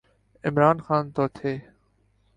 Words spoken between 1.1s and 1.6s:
تو تھے۔